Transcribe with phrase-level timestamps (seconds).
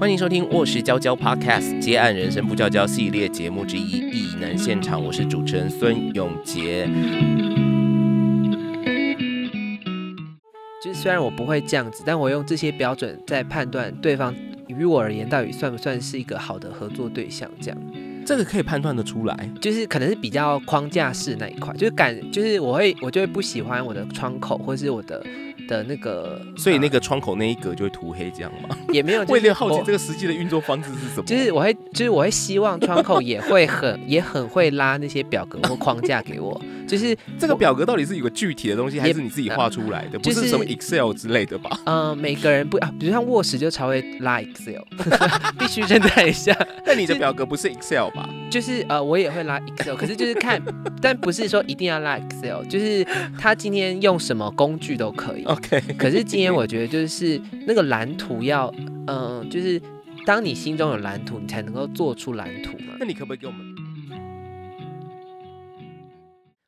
[0.00, 6.88] 欢迎收听《卧室娇娇 Podcast》接案人生不娇娇系列节目之一《异能现场》，我是主持人孙永杰。
[10.82, 14.34] 就是虽然我不会这样子，但我用这些标准在判断对方
[14.68, 17.78] 于我而言到底算不算是一个好的合作对象，这样
[18.24, 25.22] 这个可以判断的出来，就是可能是比较框架式那一块，就是感就是我会我就会不喜欢我的窗口或是我的
[25.70, 28.76] 的那个，所以那个窗口那一格就会涂黑，这样吗？
[28.92, 31.22] 也没有，我有点好奇这个实际的运作方式是什么。
[31.22, 40.18] 就是我会，就是我会希望窗口也会很也很会拉那些表格或框架给我，就是这个表格到底是有个具体的东西，还是你自己画出来的？
[40.18, 41.78] 不就是是什么 Excel 之类的吧？
[41.86, 44.82] 嗯 每个人不啊，比如像 Word 就才会拉 Excel，
[45.58, 46.52] 必须称赞一下，
[46.84, 48.28] 但你的表格不是 Excel 吧？
[48.50, 50.60] 就是呃我也会拉 Excel，可是就是看，
[51.00, 53.06] 但不是说一定要拉 Excel，就是
[53.38, 55.44] 他今天用什么工具都可以。
[55.44, 58.72] OK，可是今天我觉得就是那个蓝图要，
[59.06, 59.80] 嗯、就是
[60.26, 62.94] 当你心中有蓝图，你才能够做出蓝图嘛。
[62.98, 63.69] 那你可不可以给我们？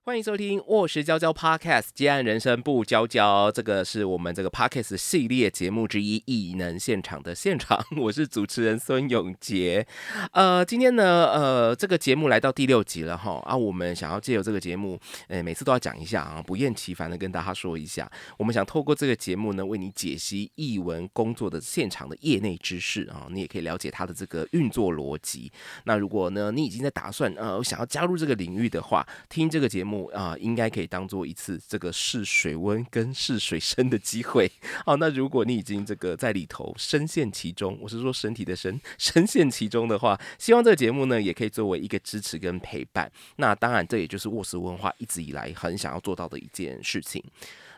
[0.05, 7.81] 欢迎收听《卧室娇娇 Podcast》接案人生不娇娇，这个是我们这个 Podcast 系列节目之一——异能现场的现场。
[7.97, 9.87] 我是主持人孙永杰。
[10.33, 25.53] 呃，今天呢，呃，这个节目来到第六集了哈啊，我们想要借由这个节目，呃，每次都要讲一下啊，不厌其烦的跟大家说一下，我们想透过这个节目呢，为你解析译文工作的现场的业内知识啊，你也可以了解它的这个运作逻辑。
[25.85, 34.51] 那如果呢，你已经在打算呃想要加入这个领域的话，听这个节目啊、应该可以当做一次这个试水温跟试水深的机会。
[34.85, 43.11] 好，那如果你已经这个在里头深陷其中，我是说身体的深，深陷其中的话，希望这个节目呢也可以作为一个支持跟陪伴。
[43.37, 47.23] 那当然，这也就是卧室文化一直以来很想要做到的一件事情。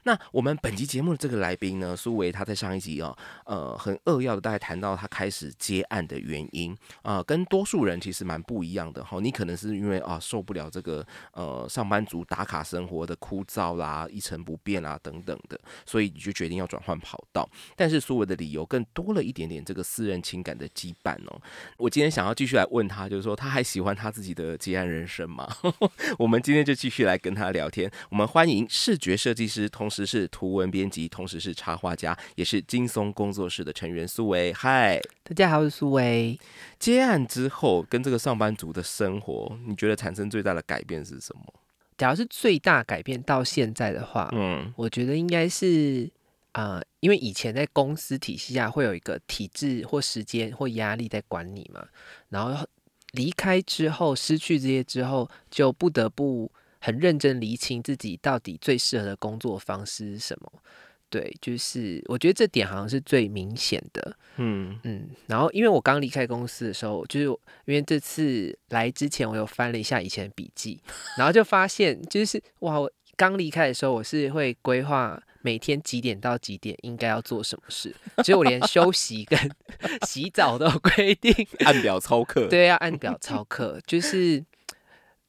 [0.04, 3.16] 那我们本集节目的这个来宾呢，苏维他在上一集哦，
[3.46, 9.18] 呃，很扼要的大概谈到他开始接案的原因啊、跟多数人其实蛮不一样的哈。
[9.20, 17.48] 你可能是因为啊受不了这个呃上班族打卡生活的枯燥啦、一成不变啦等等的，所以你就决定要转换跑道。
[17.74, 21.40] 但是苏维的理由更多了一点点这个私人情感的羁绊哦。
[21.78, 25.48] 我今天想要继续来问他，就是说他还喜欢他自己的接案人生吗？
[26.18, 27.90] 我们今天就继续来跟他聊天。
[28.10, 34.52] 我们欢迎视觉设计师，同时是图文编辑，同时是插画家，也是金松工作室的成员苏维。
[34.52, 36.36] 嗨，大家好，我是苏维。
[36.80, 41.54] 接案之后跟这个上班族的生活，你觉得产生最大的改变是什么？
[41.96, 46.10] 假如是最大改变到现在的话，嗯我觉得应该是
[46.50, 51.86] 啊、呃因为以前在公司体系下会有一个体制或时间或压力在管你嘛，
[52.30, 52.66] 然后
[53.12, 56.50] 离开之后，失去这些之后，就不得不
[56.84, 60.52] 很认真厘清自己到底最适合的工作方式是什么。
[61.08, 64.14] 对，就是我觉得这点好像是最明显的。
[64.36, 67.26] 嗯嗯，然后因为我刚离开公司的时候，就是
[67.64, 70.78] 因为这次来之前，我有翻了一下以前的笔记，
[71.16, 79.38] 然后就发现，就是哇，我刚离开的时候，我是会规划每天几点到几点应该要做什么事，其实我连休息跟
[80.06, 82.46] 洗澡都有规定，按表操课。
[82.48, 84.44] 对，要按表操课，就是。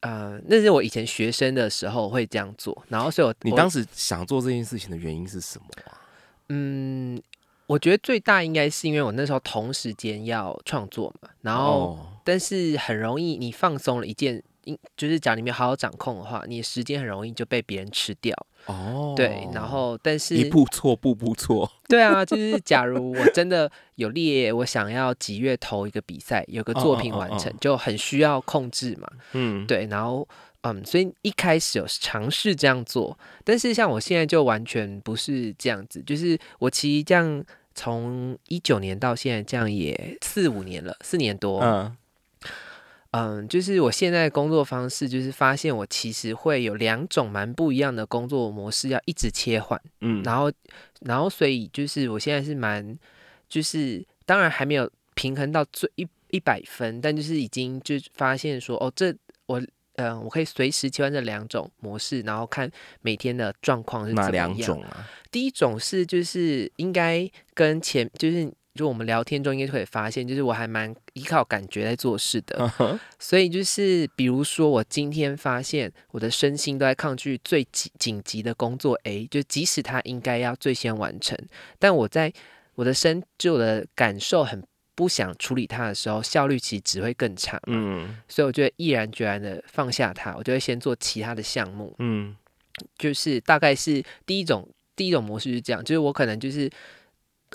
[0.06, 5.98] 呃，那是我以前学生的时候会这样做，然后所以我我你当时想做这件事情的原因是什么啊？
[6.50, 7.20] 嗯，
[7.66, 14.42] 我觉得最大应该是因为我那时候同时间要创作嘛，然后哦但是很容易你放松了一件，因
[14.98, 18.36] 就是假如你没有好好掌控的话，你的时间很容易就被别人吃掉。
[18.66, 21.72] 哦，对，然后但是一步错，步步错。
[21.88, 29.08] 对啊，就是假如我真的有列，我想要几月投一个比赛，有个作品完成，哦哦哦就很需要控制嘛。
[29.34, 30.28] 嗯，对，然后
[30.62, 37.44] 嗯，所以一开始有尝试这样做，但是像我现在就完全不是这样子，就是我其实这样
[37.76, 41.60] 从一九年到现在这样也四五年了，四年多。
[41.62, 41.96] 嗯
[43.18, 49.82] 嗯，就是我现在的工作方式，就是发现我其实会有两种蛮不一样的工作模式，要一直切换。
[50.02, 50.52] 嗯，然后，
[51.00, 52.98] 然后，所以就是我现在是蛮，
[53.48, 59.62] 就是当然还没有平衡到最一一百分，但就是已经就发现说，哦，这我
[59.96, 62.70] 嗯、呃我可以随时切换这两种模式，然后看
[63.00, 64.68] 每天的状况是怎么哪两样。
[64.68, 65.08] 种啊？
[65.32, 81.38] 第一种是就是应该跟前就是就我们聊天中应该可以发现，就是我还蛮依靠感觉在做事的，所以就是比如说我今天发现我的身心都在抗拒最紧紧急的工作 A，就即使它应该要最先完成，
[81.80, 82.32] 但我在
[82.76, 84.62] 我的身就我的感受很。
[84.98, 87.60] 不想处理它的时候，效率其实只会更差。
[87.68, 91.94] 嗯所以我就会毅然决然的放下它，我就会先做其他的项目。
[92.00, 92.34] 嗯
[92.98, 96.72] 就是大概是第一种第一种模式是这样，就是我可能就是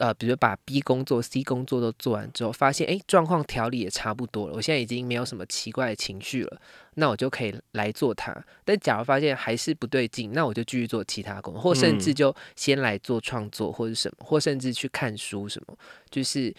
[0.00, 6.60] 呃，比如把 B 工作、C 工作都做完之后，发现诶状况调理也差不多了，我现在已经没有什么奇怪的情绪了，
[6.94, 8.34] 那我就可以来做它。
[8.64, 15.76] 但假如发现还是不对劲，那我就继续做其他工作，或甚至就先来做创作或者什么，或甚至去看书什么，
[16.10, 16.54] 就是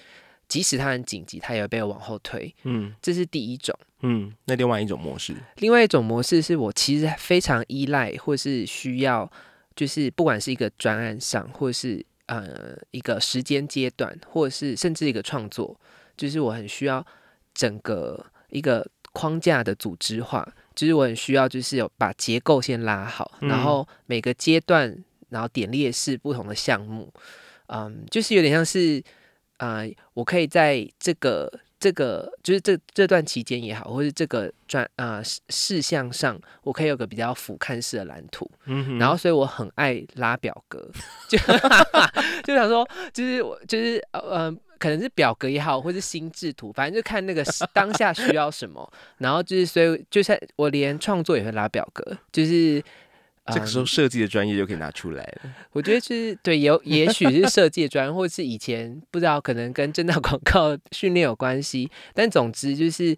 [0.48, 2.54] 即使它很紧急，它也会被我往后推。
[2.64, 3.76] 嗯这是第一种。
[4.04, 9.32] 嗯，那另外一种模式，另外一种模式是我其实非常依赖，或是需要，
[9.76, 15.78] 就是不管是一个专案上，或是呃一个时间阶段，或者是甚至一个创作，
[16.16, 17.06] 就是我很需要
[17.54, 23.50] 整个一个框架的组织化，就是我很需要就是有把结构先拉好，嗯。
[23.50, 27.12] 然后每个阶段，然后点列式不同的项目，
[27.68, 29.04] 嗯，就是有点像是
[29.58, 31.52] 啊、呃我可以在这个
[31.82, 38.50] 这个就是这这段期间也好，或是这个专啊、事事项上，我可以有个比较俯瞰式的蓝图。
[38.66, 40.88] 嗯然后，所以我很爱拉表格，
[41.28, 41.38] 就
[42.46, 48.88] 就想说，就是我就是呃呃，可能是表格也好，或是心智图，反正就看那个时当下需要什么。
[49.18, 52.84] 然后就是，所以就是我连创作也会拉表格，就是。
[53.48, 55.54] 这个时候嗯设计的专业就可以拿出来了。
[55.72, 61.90] 我觉得就是对，有也许是设计的专业，或是以前不知道，可能跟正大 广告训练有关系。
[62.14, 63.16] 但总之就是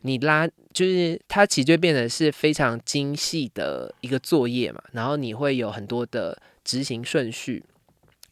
[0.00, 7.64] 你拉，就是它其实就变得是非常精细的一个作业嘛，然后你会有很多的执行顺序。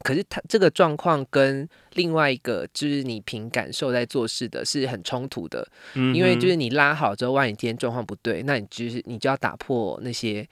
[0.00, 10.46] 可是它这个状况跟另外一个就是你凭感受在做事的是很冲突的，嗯因为就是你拉好之后，万一今天状况不对，那你就是你就要打破那些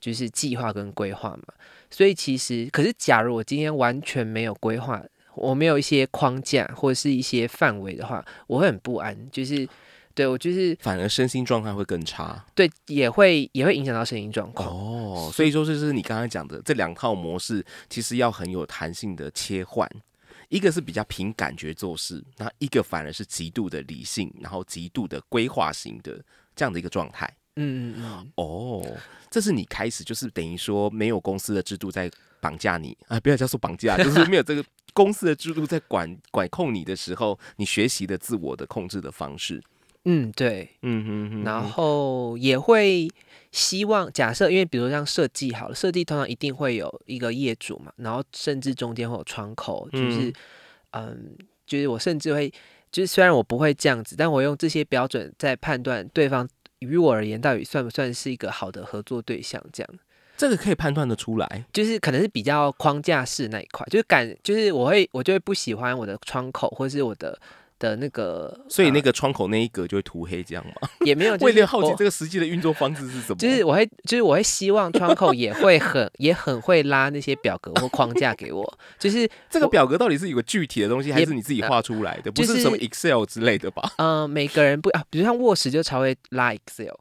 [0.00, 1.54] 就是计划跟规划嘛。
[1.90, 5.02] 所以其实，可是假如我今天完全没有规划，
[5.34, 9.16] 我没有一些框架或者是一些范围的话，我会很不安。
[9.30, 9.68] 就是
[10.14, 14.68] 对我就是反而身心状态会更差对也会也会影响到身心状况。
[14.68, 15.30] 哦。
[15.32, 19.88] 所以说，这是你刚刚讲的这两套模式，其实要很有弹性的切换。
[20.48, 26.24] 一个是比较凭感觉做事，那一个反而是极度的理性，然后极度的规划型的
[26.56, 27.30] 这样的一个状态。
[27.60, 28.96] 嗯嗯嗯，哦，
[29.30, 32.10] 这是你开始就是等于说没有公司的制度在
[32.40, 34.64] 绑架你啊，不要叫做绑架， 就是没有这个
[34.94, 39.62] 公司的制度在管管控你的时候，你学习的自我的控制的方式。
[40.04, 40.70] 嗯对。
[40.82, 43.08] 嗯哼哼然后也会
[43.50, 50.32] 希望假设，因为比如像设计好了，设计通常一定会有一个业主嘛，然后甚至中间会有窗口，就是
[50.92, 52.50] 嗯就是我甚至会，
[52.90, 56.48] 就是虽然我不会这样子，但我用这些标准在判断对方
[56.80, 59.94] 于我而言到底算不算是一个好的合作对象，这样。
[60.36, 61.64] 这个可以判断的出来。
[61.72, 67.38] 就是可能是比较框架式那一块，就是感，就是我会我就会不喜欢我的窗口或是我的
[67.78, 70.88] 的那个，所以那呃个窗口那一格就会涂黑，这样吗？
[71.06, 73.36] 也没有， 就为是了好奇这个实际的运作方式是什么？
[73.36, 82.30] 就是我会，就是我会希望窗口也会很也很会拉那些表格或框架给我， 就是这个表格到底是有个具体的东西，还是你自己画出来的？
[82.32, 83.92] 不就是是什么 Excel 之类的吧？
[83.98, 86.94] 嗯、呃每个人不啊，比如像 Word 就才会拉 Excel，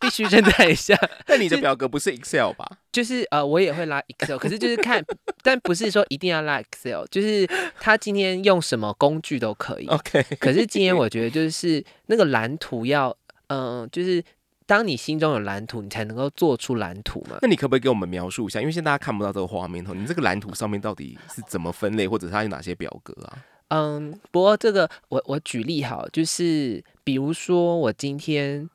[0.00, 0.96] 必须称赞一下，
[1.26, 2.68] 但你的表格不是 Excel 吧？
[2.90, 5.04] 就是呃我也会拉 Excel，可是就是看，
[5.42, 9.86] 但不是说一定要拉 Excel，就是他今天用什么工具都可以。
[9.98, 13.16] OK， 可是今天我觉得就是那个蓝图要，
[13.48, 14.22] 嗯、就是
[14.66, 17.38] 当你心中有蓝图，你才能够做出蓝图嘛。
[17.42, 18.60] 那你可不可以给我们描述一下？
[18.60, 23.44] 因为现在大家看不到这个画面头，你这个蓝图上面到底是怎么分类，或者它有哪些表格啊？
[23.68, 28.68] 嗯，不过这个我我举例好，就是比如说我今天，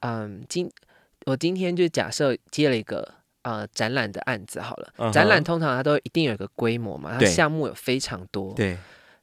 [0.00, 0.70] 嗯，今
[1.26, 3.06] 我今天就假设接了一个
[3.42, 8.54] 呃展览的案子好了，展览通常它都一定有一个规模嘛，它项目有非常多。
[8.54, 8.78] 对，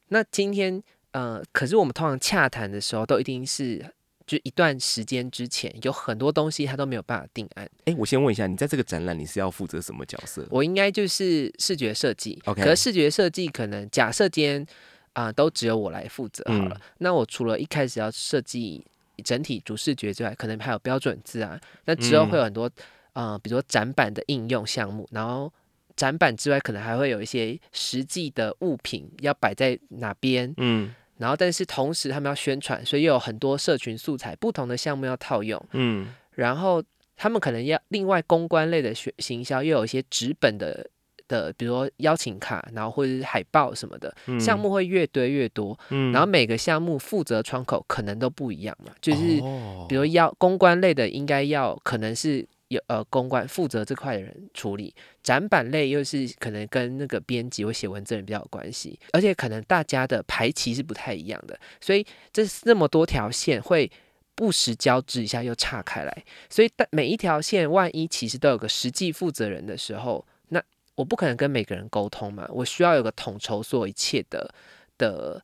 [0.10, 0.82] 那今天
[1.16, 3.82] 呃，可是我们通常洽谈的时候都一定是
[4.28, 7.70] 就一段时间之前，有很多东西他都没有办法定案。
[7.86, 10.46] 哎，我先问一下，你在这个展览你是要负责什么角色？
[10.50, 14.68] 我应该就是视觉设计 OK 可是视觉设计可能假设今天
[15.14, 16.76] 啊、都只有我来负责好了。
[16.76, 18.86] 嗯那我除了一开始要设计
[19.24, 21.58] 整体主视觉之外，可能还有标准字啊。
[21.86, 22.70] 那之后嗯会有很多
[23.14, 25.50] 呃，比如说展板的应用项目，然后
[25.96, 30.54] 展板之外，可能还会有一些实际的物品要摆在哪边。
[30.58, 35.64] 嗯然后，但是同时他们要宣传，所以又有很多社群素材，不同的项目要套用。
[35.72, 36.84] 嗯然后
[37.16, 40.86] 他们可能要另外公关类的学行销，又有一些纸本的
[41.30, 45.78] 的，比如说邀请卡，然后或者是海报什么的，嗯项目会越堆越多。
[45.90, 63.92] 嗯然后每个项目负责窗口可能都不一样嘛，就是哦比如要公关类的，应该要可能是有呃公关负责这块的人处理，展板类又是可能跟那个编辑或写文字人比较有关系，而且可能大家的排期是不太一样的，所以这那么多条线会。
[64.38, 70.62] 不时交织一下又岔开来，所以但每一条线万一其实都有个实际负责人的时候，那
[70.96, 74.54] 我不可能跟每个人沟通嘛，我需要有个统筹所有一切的
[74.98, 75.42] 的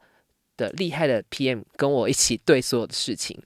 [0.57, 3.41] 的厉害的 PM 跟我一起对所有的事情。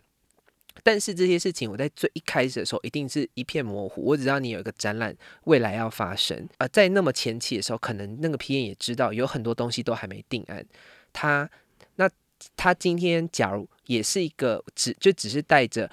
[0.85, 5.15] 但是这些事情我在最一开始的时候一定是一片模糊，我只知道你有一个展览
[5.45, 10.63] 未来要发生，而在那么前期的时候，可能那个 PM 也知道有很多东西都还没定案，
[11.11, 11.49] 他
[12.55, 15.89] 他今天假如也是一个只就只是带着。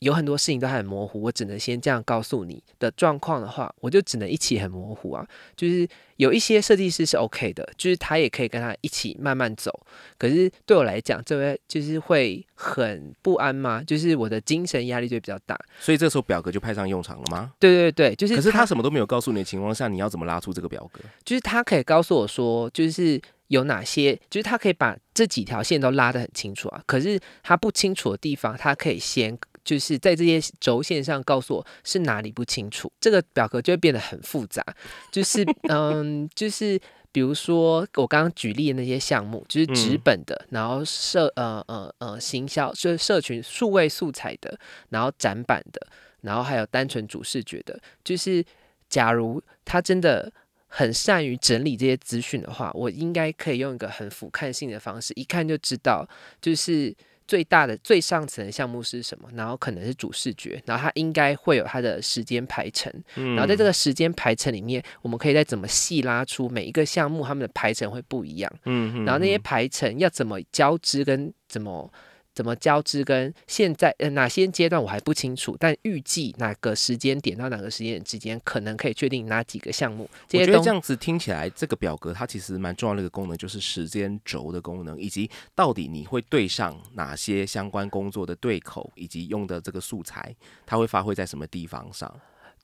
[0.00, 5.24] 有很多事情都很模糊，我只能先这样告诉你的状况的话，我就只能一起很模糊啊。
[5.54, 9.70] 就是有一些设计师是 OK 的，就是他也可以跟他一起慢慢走。
[10.18, 13.80] 可是对我来讲，这位就是会很不安吗？
[13.86, 15.56] 就是我的精神压力就比较大。
[15.78, 17.52] 所以这时候表格就派上用场了吗？
[17.60, 18.34] 对对对，就是。
[18.34, 20.98] 可是他什么都没有告诉你的情况下，你要怎么拉出这个表格？
[21.24, 26.82] 就是他可以告诉我说，就是有哪些，就是他可以把这几条线都拉得很清楚啊。
[26.86, 29.38] 可是他不清楚的地方，他可以先。
[29.64, 34.64] 就是在这些轴线上告诉我是哪里不清楚，这个表格就会变得很复杂。
[35.12, 36.80] 就是 嗯，就是
[37.12, 45.86] 比如说我刚刚举例的那些项目，就是纸本的，然后社呃呃呃行销，就是社群数位素材的，然后展板的，
[46.22, 47.78] 然后还有单纯主视觉的。
[48.02, 48.42] 就是
[48.88, 50.32] 假如他真的
[50.68, 56.08] 很善于整理这些资讯的话，我应该可以用一个很俯瞰性的方式，一看就知道，
[56.40, 56.94] 就是。
[57.28, 59.28] 最大的最上层的项目是什么？
[59.34, 68.50] 然后可能是主视觉，然后它应该会有它的时间排程，然后在这个时间排程里面，我们可以再怎么细拉出每一个项目，他们的排程会不一样。
[68.64, 71.92] 嗯，然后那些排程要怎么交织跟怎么。
[72.38, 73.02] 怎么交织？
[73.02, 80.08] 跟现在呃哪些阶段我还不清楚，但预计哪个时间点到哪个时间点之间，可能可以确定哪几个项目。
[80.32, 90.32] 我觉得这样子听起来，这个表格它其实蛮重要的一个功能，就是时间轴的功能，以及到底你会对上哪些相关工作的对口，以及用的这个素材，
[90.64, 92.08] 它会发挥在什么地方上？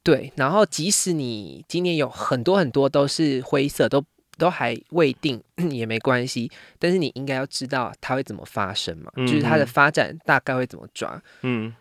[0.05, 4.05] 对，然后即使你今年有很多很多都是灰色，都。
[4.37, 11.21] 都还未定 也没关系，但是你应该要知道它会怎么发生嘛，就是它的发展大概会怎么抓。
[11.43, 11.75] 嗯，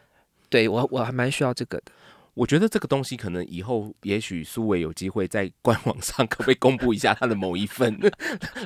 [0.50, 1.92] 对我我还蛮需要这个的。
[2.36, 8.00] 我觉得这个东西可能以后也许苏伟有机会在官网上 可不可以公布一下他的某一份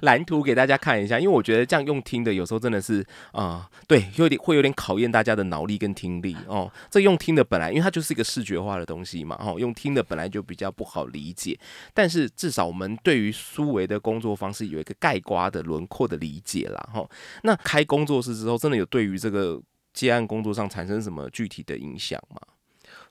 [0.02, 6.72] 蓝图给大家看一下，因为我觉得这样用听的有时候真的是啊，对，有点会有点考验大家的脑力跟听力哦。
[6.90, 11.60] 这用听的本来因为它就是一个视觉化的东西嘛，哦，用听的本来就比较不好理解，
[11.94, 16.90] 但是至少我们对于苏维的工作方式有一个概刮的轮廓的理解啦。
[16.94, 17.06] 哈。
[17.44, 19.62] 那开工作室之后，真的有对于这个
[19.94, 22.40] 接案工作上产生什么具体的影响吗？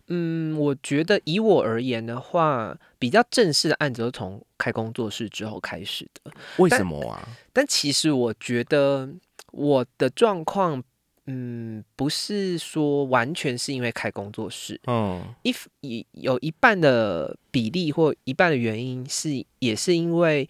[0.09, 6.31] 嗯，我觉得以我而言的话，比较正式的案子都从开工作室之后开始的。
[6.59, 7.29] 为什么啊？
[7.53, 9.09] 但其实我觉得
[9.51, 10.81] 我的状况，
[11.27, 14.81] 嗯，不是说完全是因为开工作室。
[14.87, 20.49] 嗯，一一有一半的比例或一半的原因是，也是因为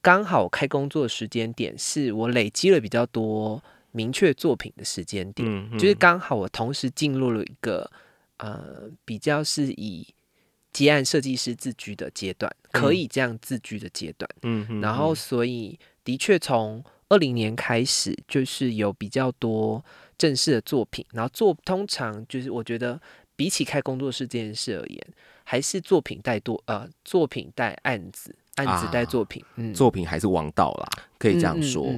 [0.00, 7.90] 刚好开工作时间点是我累积了比较多明确作品的时间点，就是刚好我同时进入了一个。
[8.40, 10.06] 呃，比较是以
[10.72, 14.28] 接案设计师自居的阶段，可以这样自居的阶段。
[14.42, 19.84] 嗯，然后所以的确从二零年开始，就是有比较多
[20.16, 21.04] 正式的作品。
[21.12, 22.98] 然后做通常就是我觉得
[23.36, 25.06] 比起开工作室这件事而言，
[25.44, 31.92] 还是作品带多呃，作品带案子，案子带作品，嗯，作品还是王道啦，可以这样说。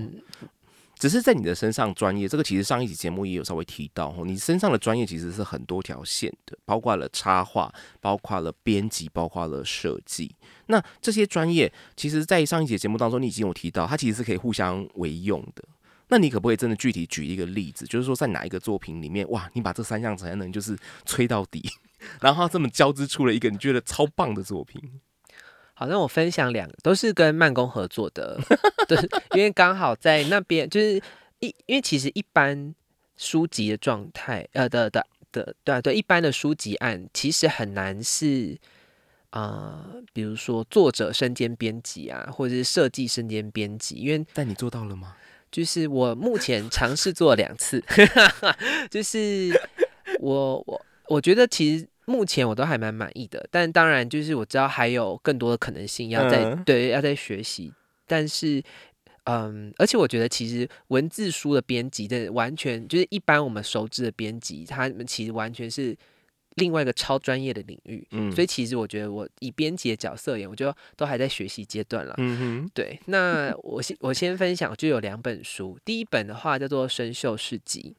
[1.02, 4.14] 只是在你的身上专业，这个其实上一集节目也有稍微提到。
[4.25, 10.32] 你身上的专业其实是很多条线的，包括了插画，包括了编辑，包括了设计。
[10.66, 15.64] 那这些专业，其实，在上一节节目当中，你已经有提到，它其实是可以互相为用的。
[16.06, 21.68] 那你可不可以真的具体举一个例子，就是说在哪一个作品里面，哇，你把这三项才能就是吹到底，
[22.23, 24.80] 然后这么交织出了一个你觉得超棒的作品？
[25.75, 28.38] 好，那我分享两个，都是跟慢工合作的，
[28.87, 28.97] 对，
[29.35, 31.02] 因为刚好在那边，就是
[31.41, 32.75] 一，因为其实一般
[33.17, 38.57] 书籍的状态，呃的的的，对对，一般的书籍案其实很难是
[39.31, 45.17] 啊，比如说作者身兼编辑啊，或者是设计身兼编辑，因为但你做到了吗？
[45.50, 47.83] 就是我目前尝试做两次，
[48.91, 49.50] 就是
[50.21, 51.88] 我我我觉得其实。
[52.04, 57.73] 目前我都还蛮满意的，但当然就是我知道还有更多的可能性要在对要在学习，
[58.06, 58.62] 但是
[59.25, 65.97] 嗯，而且我觉得其实文字书的编辑的完全就是一般我们熟知的编辑，他们其实完全是
[66.56, 77.94] 另外一个超专业的领域，嗯，所以其实我觉得我以编辑的角色而言，我觉得都还在学习阶段了，嗯哼，对，那我先我先分享就有两本书，第一本的话叫做《生锈事迹》。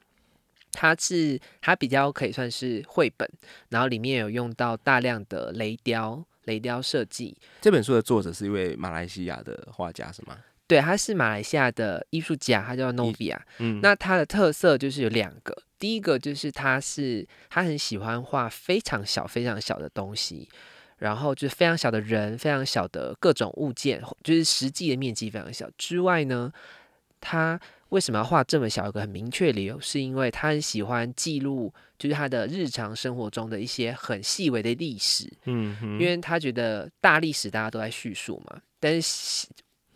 [0.73, 3.29] 它是它比较可以算是绘本，
[3.69, 7.37] 然后里面有用到大量的雷雕，雷雕设计。
[7.61, 10.37] 这本书的作者是一位马来西亚的画家，是吗？
[10.65, 13.37] 对，他是马来西亚的艺术家，他叫 Novia。
[13.59, 20.49] 嗯，那他的特色就是有两个，第一个就是他是他很喜欢画非常小、非常小的东西，
[20.97, 25.69] 然后就是非常小的人、非常小的各种物件，就是实际的面积非常小。
[25.77, 26.51] 之外呢，
[27.19, 27.59] 他
[27.93, 28.85] 为什么要画这么小？
[28.85, 35.31] 有个很明确理由，是因为他很喜欢记录，就是他的日常生活中的一些很细微的历史。
[35.45, 39.47] 嗯哼，因为他觉得大历史大家都在叙述嘛，但是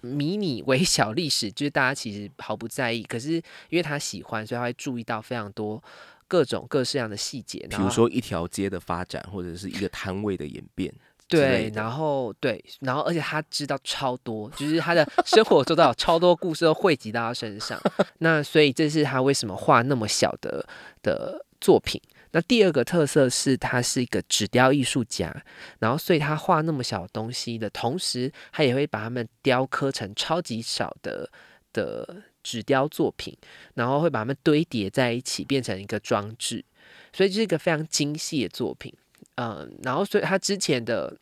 [0.02, 5.84] 迷你微小历史就是大家其实毫不在意，可是因为他喜欢，所以他会注意到非常多
[6.28, 10.94] 各种各式样的细节，比如说一条街的发展，或者是一个摊位的演变。
[11.28, 17.78] 对，然后对，然后而且他知道超多，就是他的生活做到超多故事都汇集到他身上，
[18.20, 20.66] 那所以这是他为什么画那么小的
[21.02, 22.02] 的作品。
[22.32, 25.34] 那第二个特色是，他是一个纸雕艺术家，
[25.80, 31.30] 然后所以他画那么小的东西的同时，他也会把它们雕刻成超级小的
[31.74, 33.36] 的纸雕作品，
[33.74, 36.64] 然后会把它们堆叠在一起，变成一个装置，
[37.12, 38.94] 所以这是一个非常精细的作品。
[39.38, 41.18] 嗯，然后所以他之前的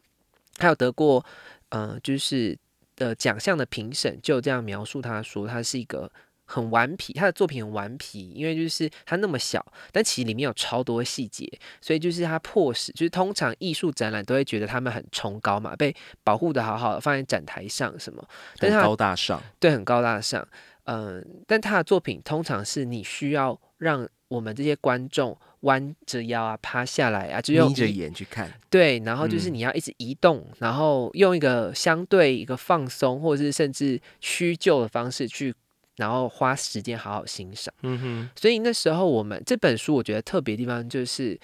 [0.55, 1.25] 他有得过，
[1.69, 2.57] 嗯，就是
[2.95, 6.12] 的奖项的评审就这样描述他说，他是一个。
[6.48, 15.91] 很顽皮，他的作品很顽皮，因为就是他那么小，但其实里面有超多细节，所以就是他迫使，就是通常艺术展览都会觉得他们很崇高嘛，被
[16.24, 18.24] 保护的好好的，放在展台上什么，
[18.60, 20.48] 很高大上，对，很高大上，
[20.84, 35.53] 嗯，但他的作品通常是你需要让我们这些观众弯着腰啊，趴下来啊，就眯着眼去看，对，然后就是你要一直移动，然后用一个相对一个放松，或者是甚至屈就的方式去。
[35.98, 38.29] 然后花时间好好欣赏，嗯哼。
[38.36, 41.39] 所以那时候我们这本书，我觉得特别地方就是，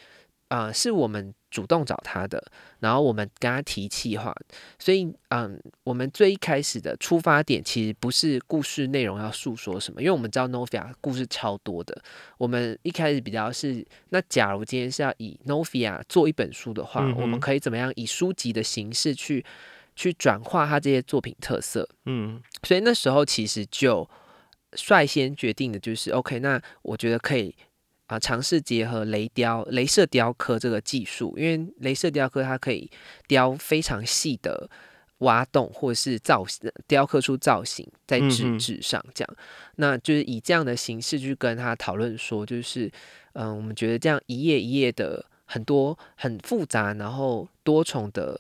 [0.52, 2.44] 啊，是我们主动找他的，
[2.82, 4.36] 然后我们跟他提气话。
[4.78, 12.04] 所以，嗯，我们最一开始的出发点其实不是故事内容要诉说什么，因为我们知道 Novia 故事超多的。
[12.38, 19.46] 我们一开始比较是，那假如今天是要以 Novia 做一本书的话，我们可以怎么样以书籍的形式去
[19.96, 21.88] 去转化他这些作品特色？
[22.06, 24.10] 嗯，所以那时候其实就。
[24.74, 27.54] 率先决定的就是，OK，那我觉得可以
[28.12, 32.92] 啊，尝试结合雷雕、镭射雕刻这个技术，因为镭射雕刻它可以
[33.26, 34.70] 雕非常细的
[35.20, 39.36] 挖洞，或者是造型雕刻出造型在纸质上，这样，
[39.78, 42.92] 那就是以这样的形式去跟他讨论说，就是
[43.32, 48.38] 嗯，我们觉得这样一页一页的很多很复杂，然后多重的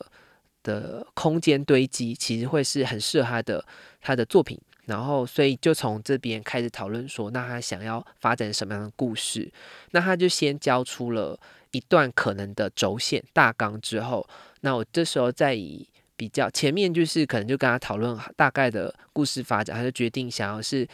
[0.64, 3.66] 的空间堆积，其实会是很适合他的
[4.02, 4.60] 他的作品。
[4.86, 9.50] 然后，所以就从这边开始讨论说，那他想要发展什么样的故事？
[9.92, 11.40] 那他就先交出了
[11.70, 14.28] 一段可能的轴线大纲之后，
[14.62, 20.88] 那我这时候再以比较前面就是可能就跟他讨论大概的故事发展，他就决定想要是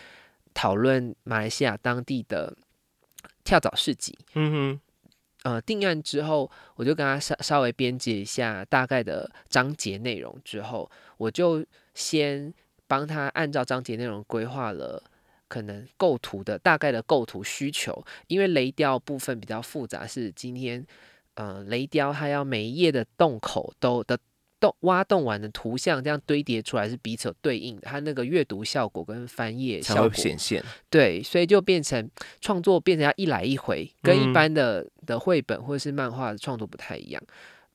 [0.53, 2.55] 讨论马来西亚当地的
[3.45, 4.19] 跳蚤市集。
[4.35, 4.81] 嗯哼，
[5.43, 12.53] 呃，定案之后，我就跟他稍稍微编辑一下大概的章节内容之后，我就先。
[12.87, 15.03] 帮他按照章节内容规划了
[15.47, 20.85] 可能构图的大概的构图需求，因为雷雕部分比较复杂，是今天
[21.35, 24.17] 呃雷雕它要每一页的洞口都的
[24.59, 30.63] 洞挖洞完的图像这样堆叠出来是彼此对应的，它那个阅读效果跟翻页效果显现。
[30.89, 32.09] 对，所以就变成
[32.41, 37.23] 创作变成要一来一回，跟一般的的绘本或者是漫画的创作不太一样，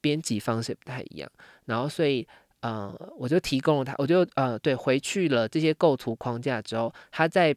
[0.01, 1.31] 编辑方式也不太一样，
[1.66, 2.27] 然后所以。
[2.62, 7.55] 呃，我就提供了他，我就呃，对，回去了这些构图框架之后，他在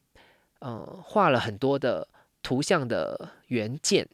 [0.60, 2.08] 呃画了很多的
[2.42, 4.08] 图像的原件，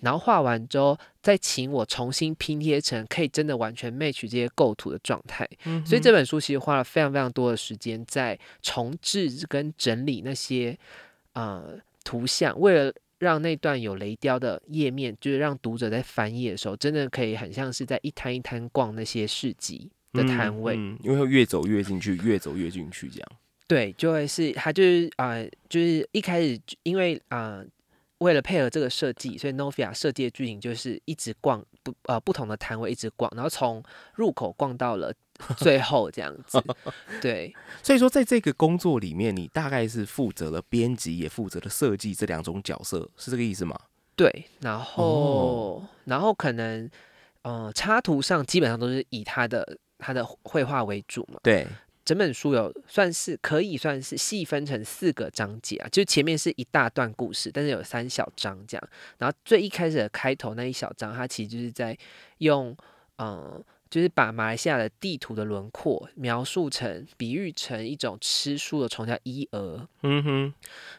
[0.00, 5.46] 然后画完之后，再请我重新拼贴成可以真的完全 match 这些构图的状态。
[5.64, 10.78] 嗯，所以这本书其实花了非常非常多的时间在重置跟整理那些
[11.34, 19.90] 呃图像，为了让那段有雷雕的页面，就是让读者在翻页的时候，真的可以很像是在一摊一摊逛那些市集。
[20.12, 23.28] 的摊位，因为会越走越进去，越走越进去，这样。
[23.66, 27.64] 对，就会是他就是啊，就是一开始因为啊，
[28.18, 33.82] 为了配合这个设计，所以 Novia 设计的剧情就是一直逛不呃不同的摊位，一直逛，然后从
[34.14, 35.14] 入口逛到了
[35.56, 36.62] 最后这样子。
[37.22, 43.78] 对， 所以说在这个工作里面，你大概是负责了编辑，也负责了设计这两种角色，是这个意思吗？
[44.14, 46.90] 对，然后然后可能
[47.40, 49.78] 呃插图上基本上都是以他的。
[50.02, 51.38] 他的绘画为主嘛？
[51.42, 51.66] 对，
[52.04, 58.88] 整本书有算是可以算是细分成四个章节啊，就前面是一大段故事，但是有三小章这样。
[59.18, 61.96] 然后最一开始的开头那一小章，它其实就是在
[62.38, 62.76] 用
[63.18, 69.86] 嗯就是把马来西亚的地图的轮廓描述成、比喻成一种吃素的虫，叫伊蛾。
[70.02, 70.54] 嗯哼，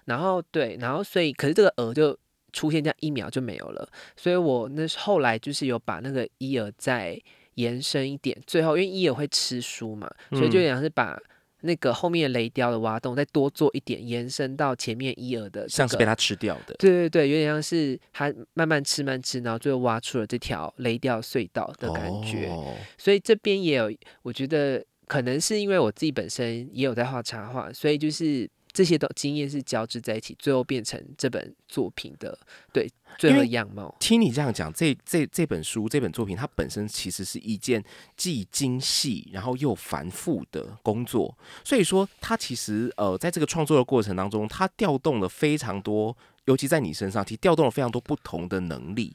[0.05, 2.15] 然后对，然后所以可是这个蛾就
[2.51, 7.19] 出现这样一秒就没有了，所以我那后来就是有把那个伊蛾再
[7.55, 11.17] 延伸一点，最后因为伊蛾会吃书嘛，所以就像是把
[11.61, 16.75] 那个后面雷雕的挖洞再多做一点，延伸到前面伊尔的、这个像是被它吃掉的。
[16.77, 22.49] 对对对，有点像是它慢慢吃慢慢吃，然后最后挖出了这条雷雕隧道的感觉。
[22.49, 22.75] 哦。
[22.97, 23.91] 所以这边也有，
[24.23, 32.37] 我觉得可能是因为我自己本身也有在画插画，所以就是这些都经验是交织在一起，最后变成这本作品的
[32.71, 33.95] 对最后的样貌。
[33.99, 37.83] 听你这样讲，这这这本书这本作品，它本身其实是一件
[38.17, 49.13] 既精细然后又繁复的工作，所以说它其实呃，在这个创作的过程当中，它调动了非常多，尤其在你身上，其实调动了非常多不同的能力。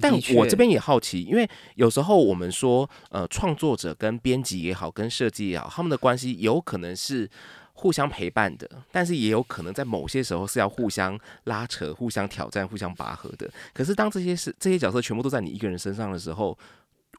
[0.00, 7.28] 但我这边也好奇，因为有时候我们说，呃，创作者跟编辑也好，跟设计也好，他们的关系有可能是
[7.72, 13.50] 互相陪伴的，但是也有可能在某些时候是要互相拉扯、互相挑战、互相拔河的。
[13.72, 16.56] 可是当这些是这些角色全部都在你一个人身上的时候，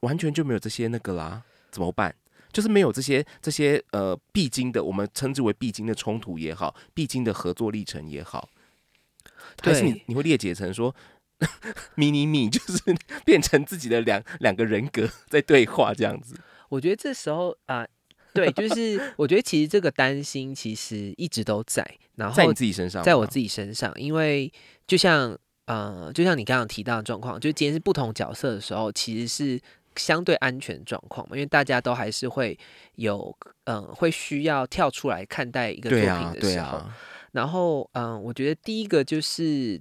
[0.00, 2.14] 完全就没有这些那个啦，怎么办？
[2.52, 8.48] 就是没有这些这些呃必经的，我们称之为必经的冲突也好，必经的合作历程也好，
[9.60, 10.94] 还是你你会裂解成说
[11.96, 12.80] 迷你米就是
[13.24, 16.38] 变成自己的两两个人格在对话这样子。
[16.68, 17.84] 我觉得这时候啊、
[18.34, 21.82] 对，就是我觉得其实这个担心其实一直都在，
[22.16, 24.52] 然后在你自己身上，在我自己身上，因为
[24.86, 29.60] 就像呃，就像你刚刚提到的状况，就今天是不同角色的时候，其实是
[29.96, 32.58] 相对安全的状况嘛，因为大家都还是会
[32.96, 36.96] 有嗯、会需要跳出来看待一个作品的时候，对啊，
[37.32, 39.80] 然后嗯、我觉得第一个就是。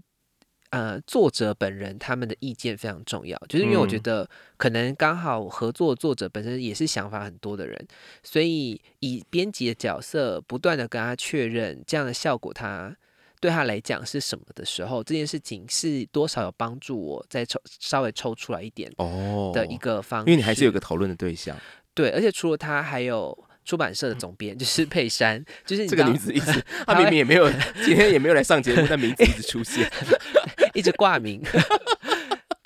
[0.73, 4.01] 呃，作者本人他们的意见非常重要，就是因为我觉嗯。
[4.01, 7.87] 得可能刚好合作作者本身也是想法很多的人，
[8.23, 12.95] 所以以编辑的角色不断的跟他确认这样的效果他，
[13.39, 21.55] 对他来讲是什么的时候，这件事情是多少有帮助我再抽稍微抽出来一点哦的一个方式，因为你还是有个讨论的对象，
[21.93, 23.42] 对，而且除了他还有。
[23.63, 27.49] 出版社的总编就是 佩珊，就是这个女子一直， 她明明也没有
[27.85, 29.89] 今天也没有来上节目，但名字一直出现。
[30.73, 31.41] 一直挂名。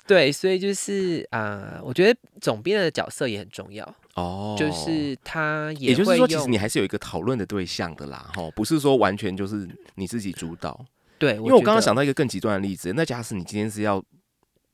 [0.06, 3.84] 对，所以就是啊、我觉得总编的角色也很重要，
[4.14, 10.82] 哦，就是他也也就是说，其实你还是有一个讨论的对象的啦，哈，不是说完全就是你自己主导。
[11.18, 14.02] 对，因为我刚刚想到一个更极端的例子，那假使你今天是要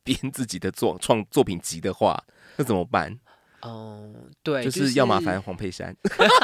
[0.04, 2.22] 编自己的作创作品集的话，
[2.56, 3.18] 那怎么办？
[3.66, 5.96] 嗯，对，就就是要麻烦黄佩珊。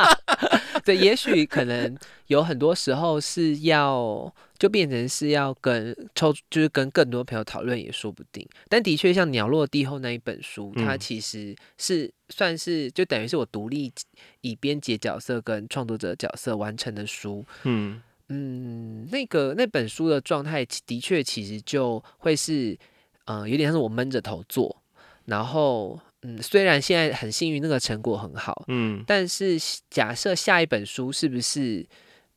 [0.84, 1.94] 对，也许可能
[2.28, 8.48] 有很多时候是要就变成是要跟抽，就是跟更多朋友讨论也说不定。
[8.68, 13.92] 但的确，像《鸟落地后》那一本书，它嗯其实是算是就等于是我独立
[14.40, 17.44] 以编辑角色跟创作者角色完成的书。
[17.64, 22.78] 嗯，嗯，那个那本书的状态的确其实就会是，
[23.26, 24.82] 呃，有点像是我闷着头做，
[25.26, 29.56] 然后嗯，虽然现在很幸运那个成果很好，嗯，但是
[29.88, 31.86] 假设下一本书是不是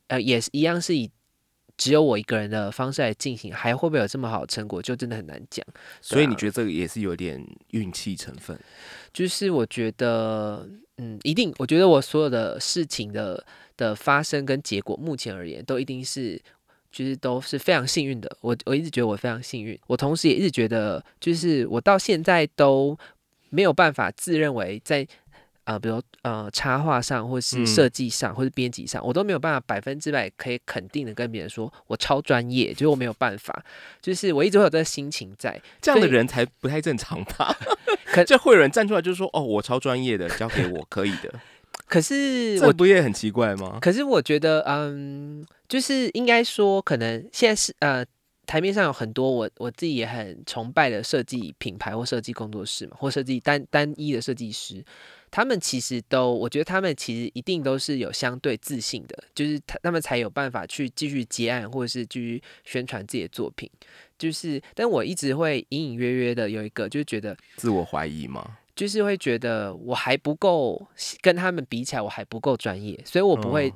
[0.08, 1.10] 呃也是一样是以
[1.76, 5.62] 只有我一个人的方式来进行，还会不会有这么好的成果，就真的很难讲。
[6.00, 8.58] 所以啊你觉得这个也是有点运气成分？
[9.12, 10.66] 就是我觉得，
[10.96, 13.44] 嗯，一定，我觉得我所有的事情的
[13.76, 16.40] 的发生跟结果，目前而言都一定是。
[16.94, 22.96] 就是都是非常幸运的，我我一直觉得我非常幸运，我同时也一直觉得，就是我到现在都
[23.54, 25.06] 没有办法自认为在
[25.64, 33.64] 呃，比如呃插画上，或是嗯设计上，或是编辑上，我都没有办法百分之百可以肯定的跟别人说我超专业，就是我没有办法，
[34.02, 37.56] 就是我一直会有这个心情在，这样的人才不太正常吧？
[38.12, 41.32] 可 这会有人站出来就说：“哦，我超专业的，交给我可以的。
[41.86, 43.78] 可”是这我不也很奇怪吗？
[43.80, 48.04] 可是我觉得，嗯，就是应该说，可能现在是呃，
[48.46, 54.84] 台面上有很多我我自己也很崇拜的设计品牌或设计工作室嘛，或设计单单一的设计师，
[55.30, 63.70] 他们其实都，我觉得他们其实一定都是有相对自信的，就是他他们才有办法去继续接案或者是继续宣传自己的作品。
[64.16, 68.58] 就是，但我一直会隐隐约约的有一个，就是觉得自我怀疑吗？
[68.76, 70.84] 就是会觉得我还不够
[71.20, 73.72] 跟他们比起来，我还不够专业，所以我不会哦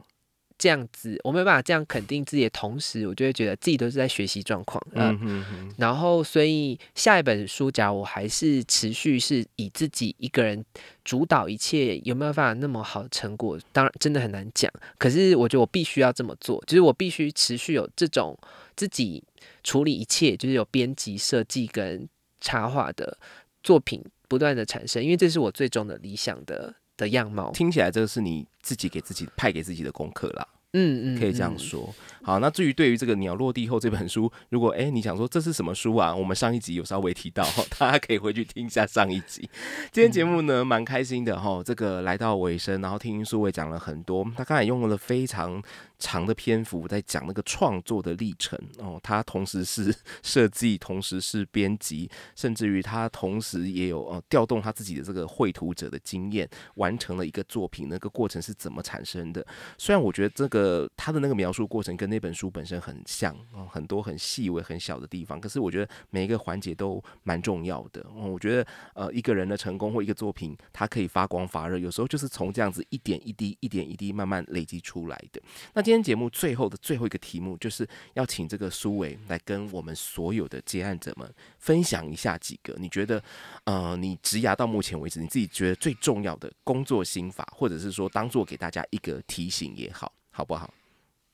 [0.59, 4.85] 这样子，我没有办法这样肯定自己的同时，我就会觉得自己都是在学习状况。
[4.95, 10.65] 嗯、然后所以下一本书，假如我还是持续是以自己一个人
[11.05, 13.57] 主导一切，有没有办法那么好的成果？
[13.73, 14.69] 当然真的很难讲。
[14.99, 18.37] 可是我觉得我必须要这么做，就是我必须持续有这种
[18.75, 19.23] 自己
[19.63, 22.09] 处理一切，就是有编辑、设计跟
[22.41, 23.17] 插画的
[23.63, 27.51] 作品不断的产生，因为这是我最终的理想的的样貌。
[27.53, 30.47] 听起来这个是你自己给自己派给自己的功课啦。
[30.75, 31.59] 嗯嗯，可以这样嗯。
[31.59, 31.95] 说。
[32.23, 36.15] 好，那至于对于这个《鸟落地后》这本书，如果哎你想说这是什么书啊？
[36.15, 37.43] 我们上一集有稍微提到，
[37.79, 39.49] 大家可以回去听一下上一集。
[39.91, 45.63] 今天节目呢蛮开心的哈，这个来到尾声，然后听苏伟讲了很多，他刚才用了非常
[45.99, 59.45] 长的篇幅在讲那个创作的历程哦，他同时是 设计，同时是编辑，甚至于他同时也有呃调动他自己的这个绘图者的经验，完成了一个作品，那个过程是怎么产生的？
[59.77, 63.37] 虽然我觉得这个他的那个描述过程跟那本书本身很像，
[63.69, 68.07] 很多很细微、很小的地方，可是我觉得每一个环节都蛮重要的。
[68.15, 75.43] 我觉得呃一个人的成功或一个作品，它可以发光发热，有时候就是从这样子一点一滴、一点一滴慢慢累积出来的。
[75.75, 83.23] 那今天节目最后的最后一个题目，就是要请这个苏伟来跟我们所有的接案者们分享一下几个你觉得
[83.65, 90.75] 呃你职涯到目前为止你自己觉得最重要的工作心法，或者是说当做给大家一个提醒也好，好不好？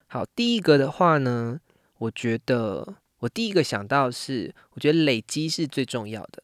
[0.07, 1.59] 好，第一个的话呢，
[1.99, 6.41] 我觉得我第一个想到是，我觉得累积是最重要的。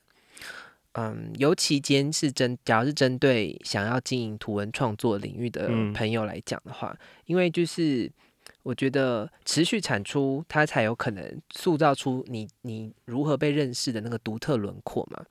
[0.95, 8.11] 嗯，尤其今天是针，假如是针对想要经营图文创作领域的嗯朋友来讲的话，因为就是
[8.65, 15.25] 我觉得持续产出，它才有可能塑造出你你如何被认识的那个独特轮廓嘛。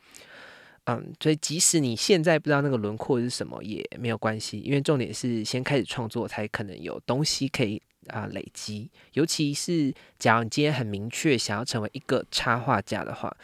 [0.86, 8.90] 嗯，所以即使你现在不知道那个轮廓是什么也没有关系，因为重点是先开始创作，才可能有东西可以啊、累积。
[9.12, 13.36] 尤其是假如你今天很明确想要成为一个插画家的话，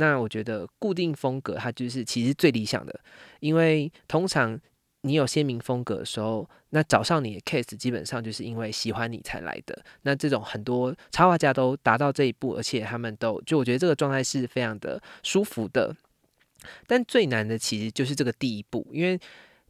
[0.00, 3.00] 那我觉得固定风格它就是其实最理想的，
[3.40, 4.56] 因为通常
[5.00, 9.76] 你有鲜明风格的时候，那找上你的 case 基本上就是因为喜欢你才来的。
[10.02, 15.94] 那这种很多插画家都达到这一步，而且他们都就我觉得这个状态是非常的舒服的。
[16.86, 19.18] 但最难的其实就是这个第一步，因为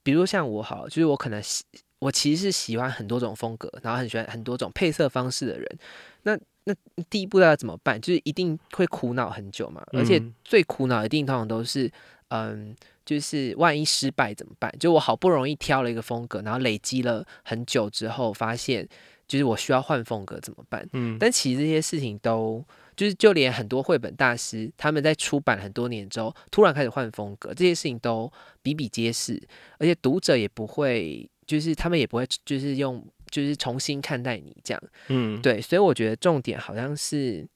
[0.02, 1.64] 比如像我好，就是我可能喜
[2.00, 5.78] 我其实是喜欢很多种风格，然后很喜欢很多种配色方式的人。
[6.22, 6.38] 那
[6.68, 8.00] 那第一步要怎么办？
[8.00, 11.90] 就是一定会苦恼很久嘛，而且嗯最苦恼一定通常都是
[12.28, 12.76] 嗯。
[13.08, 14.70] 就是万一失败怎么办？
[14.78, 18.86] 就我好不容易挑了一个风格，然后累积了很久之后，发现
[19.26, 20.86] 就是我需要换风格怎么办？
[20.92, 22.62] 嗯，但其实这些事情都
[22.94, 29.42] 就是，就连很多绘本大师，他们在出版很多年之后，突然开始换风格，这些事情都比比皆是，
[29.78, 34.82] 而且读者也不会，就是他们也不会，就是用就是重新看待你这样。
[35.08, 37.46] 嗯，对，所以我觉得重点好像是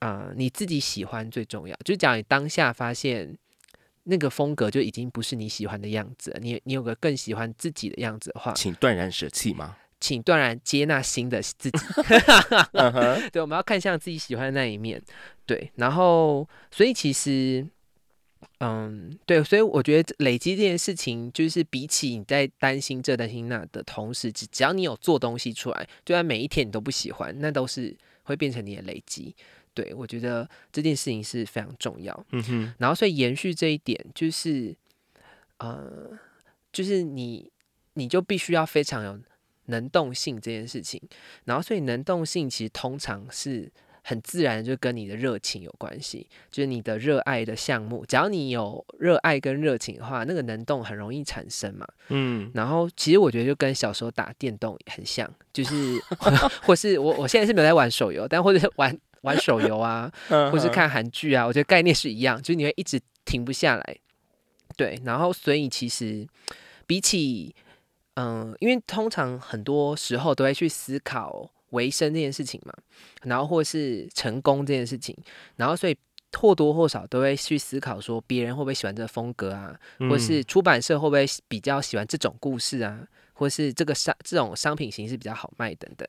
[0.00, 1.76] 啊、你自己喜欢最重要。
[1.84, 3.36] 就讲你当下发现
[4.04, 9.76] 那个风格就已经不是你喜欢的样子了，你你有个更喜欢自己的样子的话，请断然舍弃吗？
[10.00, 11.78] 请断然接纳新的自己。
[13.32, 15.02] 对，我们要看向自己喜欢的那一面。
[15.44, 17.66] 对，然后所以其实，
[18.60, 29.34] 嗯，对，所以我觉得累积这件事情，就是比起你在担心这担心那的同时，只只要你有做东西出来，就算每一天你都不喜欢，那都是会变成你的累积。
[29.74, 32.26] 对我觉得这件事情是非常重要。
[32.32, 34.74] 嗯哼，然后所以延续这一点，就是
[35.58, 36.18] 呃，
[36.72, 37.48] 就是你
[37.94, 39.20] 你就必须要非常有
[39.66, 41.00] 能动性这件事情。
[41.44, 43.70] 然后所以能动性其实通常是
[44.08, 51.86] 很自然，就跟你的热情有关系，就是你的热爱的项目，只要你有热爱跟热情的话，那个能动很容易产生嘛。
[52.08, 56.02] 嗯，然后其实我觉得就跟小时候打电动很像，就是
[56.64, 63.96] 或是我我现在是没有在玩手游，但或者是玩玩手游啊， 嗯或是看韩剧啊，我觉得概念是一样，就是你会一直停不下来。
[64.74, 66.26] 对，然后所以其实
[66.86, 67.54] 比起
[68.20, 72.72] 嗯、因为通常很多时候都会去思考维生这件事情嘛，
[73.22, 75.16] 然后或是成功这件事情，
[75.56, 75.96] 然后所以
[76.36, 86.06] 或多或少都会去思考说别人会不会喜欢这个风格啊，嗯或是出版社会不会比较喜欢这种故事啊，或是这个商这种商品形式比较好卖等等。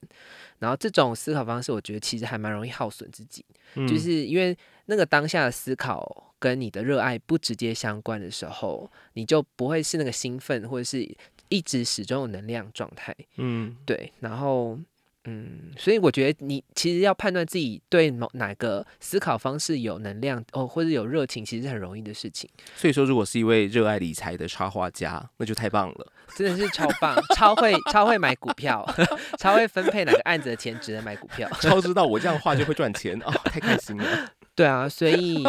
[0.59, 3.45] 然后这种思考方式，我觉得其实还蛮容易耗损自己，
[3.75, 11.07] 嗯就是因为那个当下的思考跟你的热爱不直接相关的时候，你就不会是那个兴奋或者是
[11.47, 13.15] 一直始终有能量状态。
[13.37, 14.77] 嗯对，然后
[15.25, 22.49] 嗯，所以我觉得你其实要判断自己对某哪个思考方式有能量哦，或者有热情，其实是很容易的事情。
[22.75, 26.13] 所以说，如果是一位热爱理财的插画家，那就太棒了。
[26.35, 28.87] 真的是超棒，超会超会买股票，
[29.37, 31.49] 超会分配哪个案子的钱值得买股票。
[31.59, 34.31] 超知道我这样画就会赚钱哦，太开心了。
[34.59, 35.41] 对啊，所以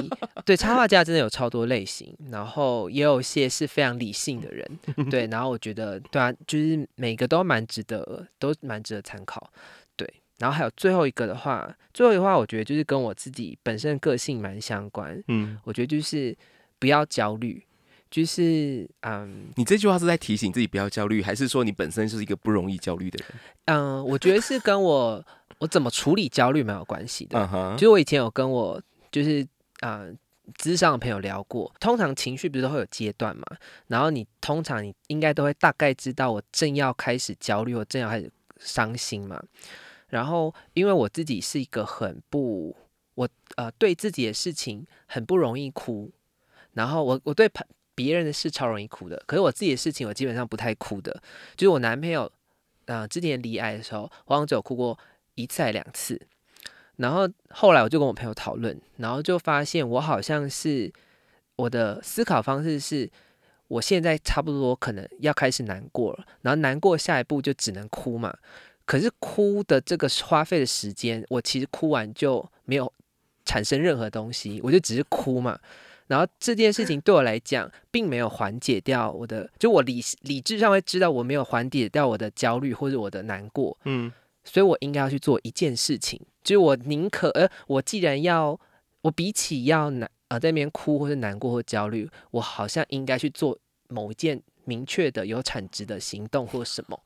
[0.44, 4.64] 对插画家真的有超多类型，然后也有一些是非常理性的人，
[5.10, 9.50] 对，然后我觉得对啊，就是每个都蛮值得，都蛮值得参考，
[9.96, 10.08] 对。
[10.38, 16.36] 然后还有最后一个的话，最后一个话，我觉得就是跟我自己本身的个性蛮相关，嗯我觉得就是
[16.78, 17.60] 不要焦虑，
[18.08, 23.40] 就是嗯你这句话是在提醒自己不要焦虑，还是说你本身就是一个不容易焦虑的人？
[23.64, 25.26] 嗯，我觉得是跟我
[25.58, 27.38] 我怎么处理焦虑蛮有关系的。
[27.38, 29.46] 嗯哼就，是我以前有跟我就是
[29.80, 30.06] 啊。
[30.58, 33.44] 咨商的朋友聊过，通常情绪不是都会有阶段嘛？
[33.86, 39.40] 然后你通常你应该都会大概知道我正要开始焦虑，我正要开始伤心嘛。
[40.08, 42.76] 然后因为我自己是一个很不
[43.14, 46.10] 我呃对自己的事情很不容易哭，
[46.72, 51.12] 然后我我对朋别人的事超容易哭的，可是我自己的事情我基本上不太哭的。
[51.54, 52.28] 就是我男朋友
[52.86, 54.98] 呃之前离癌的时候，我好像只有哭过
[55.36, 56.20] 一次还两次。
[57.00, 60.92] 然后后来我就跟我朋友讨论，然后就发现我好像是
[61.56, 63.10] 我的思考方式是，
[63.68, 68.36] 我现在差不多可能要开始难过了，然后难过下一步就只能哭嘛。
[68.84, 72.92] 可是哭的这个花费的时间，我其实哭完就没有
[73.44, 75.58] 产生任何东西，我就只是哭嘛。
[76.08, 84.12] 然后这件事情对我来讲，并没有缓解掉我的，就我理理智上会知道我没有缓解掉我的焦虑或者我的难过，嗯
[84.44, 88.59] 所以我应该要去做一件事情，就是我宁可，呃，我既然要，
[89.03, 97.00] 我比起要难呃在那边哭或者难过或焦虑，我好像应该去做某一件明确的有产值的行动或什么。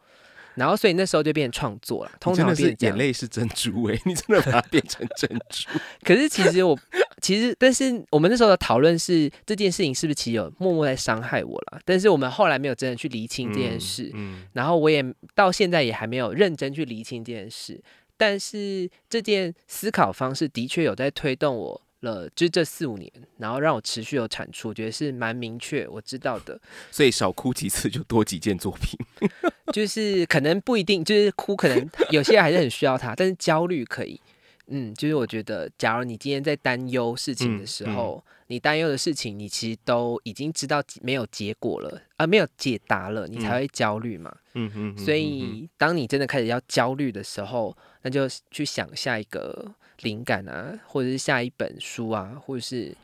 [0.54, 2.12] 然后，所以那时候就变成创作了。
[2.20, 5.68] 通常眼泪是珍珠哎、 你真的把它变成珍珠。
[6.04, 6.78] 可是其实我
[7.20, 11.80] 其实，但是我们那时候的讨论是这件事情是不是其实有默默在伤害我了？
[11.84, 17.82] 但是我们后来没有真的去厘清这件事，嗯，然后我也到现在也还没有认真去厘清这件事。
[18.16, 26.60] 但是这件思考方式的确有在推动我了，就这四五年，然后让我持续有产出，我觉得是蛮明确，我知道的。
[26.92, 28.96] 所以少哭几次就多几件作品。
[29.72, 34.20] 就是可能不一定，就是哭，可能有些人还是很需要他，但是焦虑可以。
[34.66, 44.35] 嗯，就是我觉得，假如你今天在担忧事情的时候，你担忧的事情，你其实都已经知道没有结果了，啊、没有解答了，你才会焦虑嘛。
[44.55, 52.96] 嗯嗯，所以，当你真的开始要焦虑的时候，那就去想下一个灵感啊，或者是下一本书啊，或者是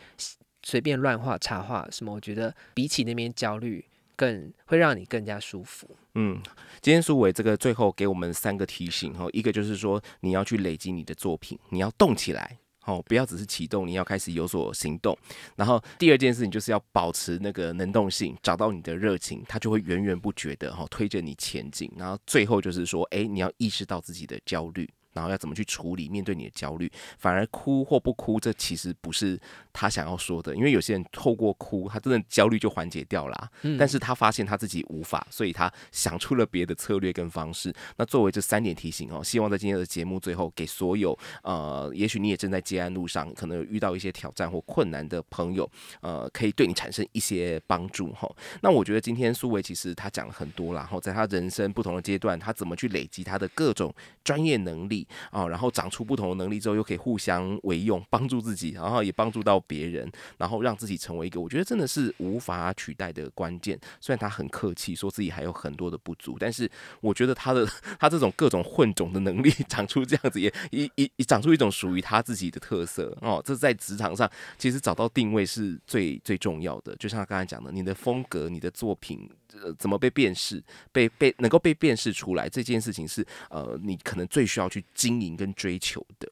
[0.62, 2.14] 随便乱画插画什么。
[2.14, 3.84] 我觉得比起那边焦虑，
[4.20, 5.96] 更会让你更加舒服。
[6.14, 6.42] 嗯，
[6.82, 12.58] 今天苏伟这个最后给我们三个提醒哈，一个就是说你要去累积你的作品，你要动起来。
[12.86, 15.16] 哦，不要只是启动，你要开始有所行动。
[15.54, 21.90] 然后第二件事情就是要保持那个能动性，找到你的热情，它就会源源不绝的哈推着你前进。
[21.96, 26.90] 然后最后就是说，哎，你要意识到自己的焦虑，然后要怎么去处理面对你的焦虑。
[27.18, 29.38] 反而哭或不哭，这其实不是
[29.72, 33.50] 他想要说的，因为有些人透过哭，他真的焦虑就缓解掉啦。
[33.62, 37.72] 嗯但是他发现他自己无法，所以他想出了别的策略跟方式。
[37.96, 45.70] 那作为这三点提醒哦，希望在今天的节目最后给所有呃，也许你也正在接案路上，可能有遇到一些挑战或困难的朋友，
[46.02, 48.30] 呃，可以对你产生一些帮助哈。
[48.60, 53.94] 那我觉得今天苏维其实他讲了很多啦，然后在他人生不同的阶段，他怎么去累积他的各种
[54.24, 54.99] 专业能力
[55.30, 63.78] 啊、然后长出不同的能力之后，又可以互相为用，帮助自己，然后也帮助到别人，然后让自己成为一个我觉得真的是无法取代的关键。
[64.00, 67.66] 虽然他很客气，说自己还有很多的不足，但是我觉得他的
[67.98, 73.42] 他这种各种混种的能力， 长出这样子也一一长出一种属于他自己的特色哦。
[73.44, 76.94] 这在职场上其实找到定位是最最重要的。
[76.96, 79.28] 就像他刚才讲的，你的风格、你的作品。
[79.62, 86.30] 呃，怎么被辨识，被被能够被辨识出来，这件事情是呃，你可能最需要去经营跟追求的。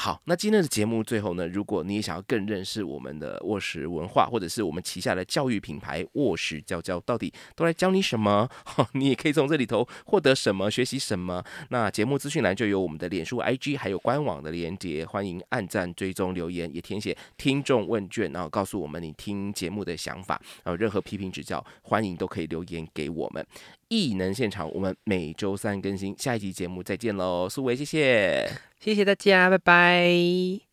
[0.00, 8.48] 好，那今天的节目最后呢，如果你也想要更认识我们的卧石文化，或者是我们旗下的教育品牌卧石教教，到底都来教你什么？
[8.94, 11.42] 你也可以从这里头获得什么，学习什么。
[11.70, 23.44] 那节目资讯栏就有我们的脸书、IG 还有官网的连接，欢迎按赞、追踪、留言，也填写听众问卷，然后告诉我们你听节目的想法，然后任何批评指教，欢迎都可以留言给我们。
[23.88, 28.50] 异能现场，我们每周三更新，下一集节目再见喽，苏维，谢谢。
[28.78, 30.67] 谢谢大家，拜拜。